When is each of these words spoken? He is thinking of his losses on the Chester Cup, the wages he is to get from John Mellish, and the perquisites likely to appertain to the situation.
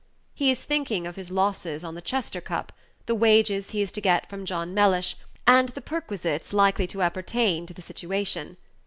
He 0.33 0.49
is 0.49 0.63
thinking 0.63 1.05
of 1.05 1.15
his 1.15 1.29
losses 1.29 1.83
on 1.83 1.93
the 1.93 2.01
Chester 2.01 2.41
Cup, 2.41 2.73
the 3.05 3.13
wages 3.13 3.69
he 3.69 3.83
is 3.83 3.91
to 3.91 4.01
get 4.01 4.27
from 4.27 4.45
John 4.45 4.73
Mellish, 4.73 5.15
and 5.45 5.69
the 5.69 5.79
perquisites 5.79 6.53
likely 6.53 6.87
to 6.87 7.03
appertain 7.03 7.67
to 7.67 7.73
the 7.75 7.83
situation. 7.83 8.57